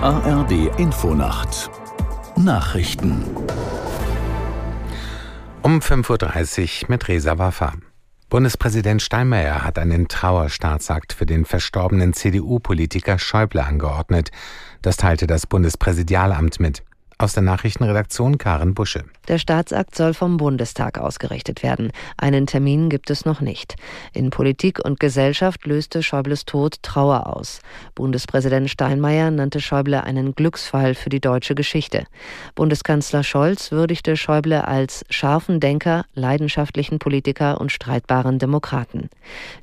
ARD 0.00 0.78
Infonacht 0.78 1.70
Nachrichten 2.36 3.24
um 5.62 5.80
5.30 5.80 6.84
Uhr 6.84 6.90
mit 6.90 7.08
Resa 7.08 7.38
Waffa. 7.38 7.72
Bundespräsident 8.28 9.02
Steinmeier 9.02 9.64
hat 9.64 9.76
einen 9.76 10.06
Trauerstaatsakt 10.06 11.12
für 11.12 11.26
den 11.26 11.44
verstorbenen 11.44 12.12
CDU-Politiker 12.12 13.18
Schäuble 13.18 13.64
angeordnet. 13.64 14.30
Das 14.82 14.98
teilte 14.98 15.26
das 15.26 15.48
Bundespräsidialamt 15.48 16.60
mit. 16.60 16.84
Aus 17.20 17.32
der 17.32 17.42
Nachrichtenredaktion 17.42 18.38
Karen 18.38 18.74
Busche. 18.74 19.02
Der 19.26 19.38
Staatsakt 19.38 19.96
soll 19.96 20.14
vom 20.14 20.36
Bundestag 20.36 20.98
ausgerichtet 20.98 21.64
werden. 21.64 21.90
Einen 22.16 22.46
Termin 22.46 22.88
gibt 22.88 23.10
es 23.10 23.24
noch 23.24 23.40
nicht. 23.40 23.74
In 24.12 24.30
Politik 24.30 24.78
und 24.84 25.00
Gesellschaft 25.00 25.66
löste 25.66 26.04
Schäubles 26.04 26.44
Tod 26.44 26.80
Trauer 26.82 27.26
aus. 27.26 27.58
Bundespräsident 27.96 28.70
Steinmeier 28.70 29.32
nannte 29.32 29.60
Schäuble 29.60 30.04
einen 30.04 30.36
Glücksfall 30.36 30.94
für 30.94 31.08
die 31.08 31.20
deutsche 31.20 31.56
Geschichte. 31.56 32.06
Bundeskanzler 32.54 33.24
Scholz 33.24 33.72
würdigte 33.72 34.16
Schäuble 34.16 34.68
als 34.68 35.04
scharfen 35.10 35.58
Denker, 35.58 36.04
leidenschaftlichen 36.14 37.00
Politiker 37.00 37.60
und 37.60 37.72
streitbaren 37.72 38.38
Demokraten. 38.38 39.10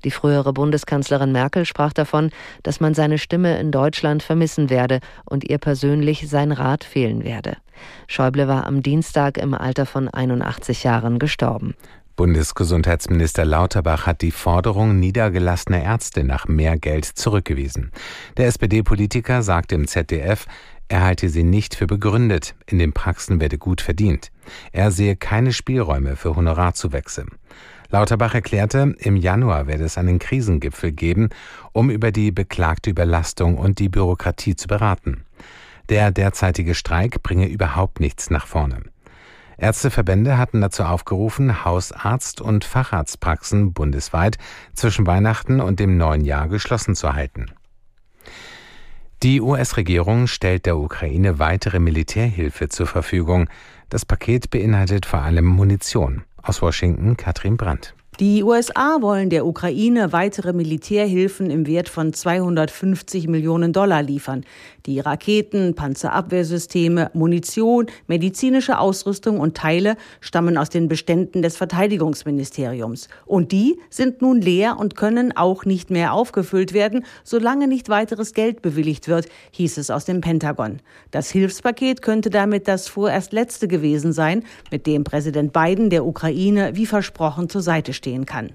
Die 0.03 0.11
frühere 0.11 0.51
Bundeskanzlerin 0.51 1.31
Merkel 1.31 1.65
sprach 1.65 1.93
davon, 1.93 2.31
dass 2.63 2.81
man 2.81 2.93
seine 2.93 3.17
Stimme 3.17 3.57
in 3.59 3.71
Deutschland 3.71 4.23
vermissen 4.23 4.69
werde 4.69 4.99
und 5.23 5.49
ihr 5.49 5.57
persönlich 5.57 6.27
sein 6.29 6.51
Rat 6.51 6.83
fehlen 6.83 7.23
werde 7.23 7.44
werde. 7.45 7.57
Schäuble 8.07 8.47
war 8.47 8.65
am 8.65 8.81
Dienstag 8.83 9.37
im 9.37 9.53
Alter 9.53 9.85
von 9.85 10.07
81 10.07 10.83
Jahren 10.83 11.19
gestorben. 11.19 11.75
Bundesgesundheitsminister 12.15 13.43
Lauterbach 13.43 14.05
hat 14.05 14.21
die 14.21 14.31
Forderung 14.31 14.99
niedergelassener 14.99 15.83
Ärzte 15.83 16.23
nach 16.23 16.47
mehr 16.47 16.77
Geld 16.77 17.03
zurückgewiesen. 17.03 17.91
Der 18.37 18.47
SPD-Politiker 18.47 19.43
sagte 19.43 19.75
im 19.75 19.87
ZDF, 19.87 20.45
er 20.87 21.03
halte 21.03 21.27
sie 21.29 21.43
nicht 21.43 21.75
für 21.75 21.87
begründet, 21.87 22.55
in 22.67 22.79
den 22.79 22.93
Praxen 22.93 23.41
werde 23.41 23.57
gut 23.57 23.81
verdient. 23.81 24.31
Er 24.71 24.91
sehe 24.91 25.15
keine 25.15 25.51
Spielräume 25.51 26.15
für 26.15 26.35
Honorarzuwächse. 26.35 27.25
Lauterbach 27.89 28.33
erklärte, 28.33 28.95
im 28.99 29.17
Januar 29.17 29.67
werde 29.67 29.83
es 29.83 29.97
einen 29.97 30.19
Krisengipfel 30.19 30.91
geben, 30.91 31.29
um 31.73 31.89
über 31.89 32.11
die 32.11 32.31
beklagte 32.31 32.91
Überlastung 32.91 33.57
und 33.57 33.79
die 33.79 33.89
Bürokratie 33.89 34.55
zu 34.55 34.67
beraten. 34.67 35.25
Der 35.89 36.11
derzeitige 36.11 36.73
Streik 36.73 37.21
bringe 37.21 37.47
überhaupt 37.47 37.99
nichts 37.99 38.29
nach 38.29 38.47
vorne. 38.47 38.81
Ärzteverbände 39.57 40.37
hatten 40.37 40.61
dazu 40.61 40.83
aufgerufen, 40.83 41.63
Hausarzt- 41.63 42.41
und 42.41 42.65
Facharztpraxen 42.65 43.73
bundesweit 43.73 44.37
zwischen 44.73 45.07
Weihnachten 45.07 45.61
und 45.61 45.79
dem 45.79 45.97
neuen 45.97 46.25
Jahr 46.25 46.49
geschlossen 46.49 46.95
zu 46.95 47.13
halten. 47.13 47.51
Die 49.23 49.41
US-Regierung 49.41 50.27
stellt 50.27 50.65
der 50.65 50.77
Ukraine 50.77 51.39
weitere 51.39 51.79
Militärhilfe 51.79 52.67
zur 52.67 52.85
Verfügung. 52.85 53.47
Das 53.89 54.05
Paket 54.05 54.49
beinhaltet 54.49 55.05
vor 55.05 55.21
allem 55.21 55.45
Munition. 55.45 56.23
Aus 56.41 56.61
Washington 56.61 57.15
Katrin 57.15 57.57
Brandt. 57.57 57.95
Die 58.21 58.43
USA 58.43 59.01
wollen 59.01 59.29
der 59.29 59.45
Ukraine 59.45 60.13
weitere 60.13 60.53
Militärhilfen 60.53 61.49
im 61.49 61.67
Wert 61.67 61.89
von 61.89 62.13
250 62.13 63.27
Millionen 63.27 63.73
Dollar 63.73 64.01
liefern. 64.01 64.45
Die 64.85 65.01
Raketen, 65.01 65.75
Panzerabwehrsysteme, 65.75 67.11
Munition, 67.13 67.87
medizinische 68.07 68.79
Ausrüstung 68.79 69.41
und 69.41 69.57
Teile 69.57 69.97
stammen 70.21 70.57
aus 70.57 70.69
den 70.69 70.87
Beständen 70.87 71.41
des 71.41 71.57
Verteidigungsministeriums. 71.57 73.09
Und 73.25 73.51
die 73.51 73.81
sind 73.89 74.21
nun 74.21 74.39
leer 74.39 74.77
und 74.79 74.95
können 74.95 75.35
auch 75.35 75.65
nicht 75.65 75.89
mehr 75.89 76.13
aufgefüllt 76.13 76.71
werden, 76.71 77.03
solange 77.25 77.67
nicht 77.67 77.89
weiteres 77.89 78.33
Geld 78.33 78.61
bewilligt 78.61 79.09
wird, 79.09 79.27
hieß 79.51 79.77
es 79.77 79.91
aus 79.91 80.05
dem 80.05 80.21
Pentagon. 80.21 80.79
Das 81.11 81.29
Hilfspaket 81.31 82.01
könnte 82.01 82.29
damit 82.29 82.69
das 82.69 82.87
vorerst 82.87 83.33
letzte 83.33 83.67
gewesen 83.67 84.13
sein, 84.13 84.43
mit 84.71 84.87
dem 84.87 85.03
Präsident 85.03 85.51
Biden 85.51 85.89
der 85.89 86.05
Ukraine 86.05 86.77
wie 86.77 86.85
versprochen 86.85 87.49
zur 87.49 87.61
Seite 87.61 87.91
steht 87.91 88.04
stehen 88.05 88.27
kann. 88.27 88.51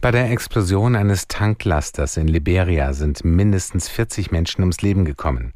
Bei 0.00 0.10
der 0.10 0.30
Explosion 0.32 0.96
eines 0.96 1.28
Tanklasters 1.28 2.16
in 2.16 2.26
Liberia 2.26 2.92
sind 2.92 3.24
mindestens 3.24 3.88
40 3.88 4.32
Menschen 4.32 4.62
ums 4.62 4.82
Leben 4.82 5.04
gekommen. 5.04 5.52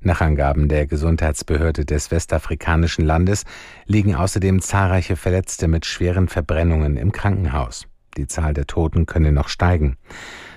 Nach 0.00 0.22
Angaben 0.22 0.68
der 0.68 0.86
Gesundheitsbehörde 0.86 1.84
des 1.84 2.10
westafrikanischen 2.10 3.04
Landes 3.04 3.44
liegen 3.86 4.14
außerdem 4.14 4.62
zahlreiche 4.62 5.16
Verletzte 5.16 5.68
mit 5.68 5.84
schweren 5.84 6.28
Verbrennungen 6.28 6.96
im 6.96 7.12
Krankenhaus. 7.12 7.86
Die 8.16 8.26
Zahl 8.26 8.54
der 8.54 8.66
Toten 8.66 9.04
könne 9.04 9.32
noch 9.32 9.48
steigen. 9.48 9.98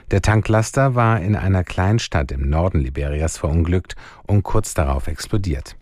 Der 0.09 0.21
Tanklaster 0.21 0.95
war 0.95 1.19
in 1.19 1.35
einer 1.35 1.65
Kleinstadt 1.65 2.31
im 2.31 2.49
Norden 2.49 2.79
Liberias 2.79 3.37
verunglückt 3.37 3.95
und 4.25 4.43
kurz 4.43 4.73
darauf 4.73 5.07
explodiert. 5.07 5.75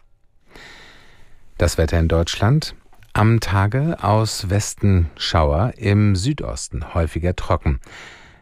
Das 1.60 1.78
Wetter 1.78 2.00
in 2.00 2.08
Deutschland. 2.08 2.76
Am 3.16 3.40
Tage 3.40 4.04
aus 4.04 4.50
Westen 4.50 5.12
Schauer, 5.18 5.74
im 5.78 6.16
Südosten 6.16 6.96
häufiger 6.96 7.36
trocken. 7.36 7.80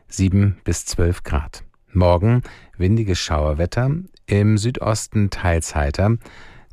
7 0.07 0.61
bis 0.63 0.85
12 0.85 1.23
Grad. 1.23 1.65
Morgen 1.91 2.41
windiges 2.77 3.19
Schauerwetter, 3.19 3.91
im 4.27 4.57
Südosten 4.57 5.29
teils 5.29 5.75
heiter. 5.75 6.15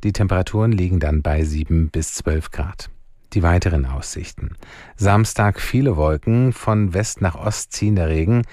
Die 0.05 0.13
Temperaturen 0.13 0.71
liegen 0.71 1.01
dann 1.01 1.21
bei 1.21 1.43
7 1.43 1.89
bis 1.89 2.13
12 2.13 2.51
Grad. 2.51 2.89
Die 3.33 3.43
weiteren 3.43 3.85
Aussichten. 3.85 4.55
Samstag 4.95 5.59
viele 5.59 5.97
Wolken, 5.97 6.53
von 6.53 6.93
West 6.93 7.19
nach 7.19 7.35
Ost 7.35 7.73
ziehender 7.73 8.07
Regen, 8.07 8.43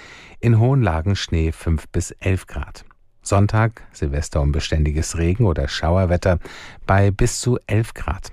in 0.40 0.58
hohen 0.58 0.82
Lagen 0.82 1.14
Schnee 1.14 1.52
5 1.52 1.86
bis 1.90 2.10
11 2.10 2.48
Grad. 2.48 2.84
Sonntag 3.22 3.84
Silvester 3.92 4.40
unbeständiges 4.40 5.18
Regen- 5.18 5.46
oder 5.46 5.68
Schauerwetter 5.68 6.40
bei 6.84 7.12
bis 7.12 7.38
zu 7.38 7.60
11 7.68 7.94
Grad. 7.94 8.32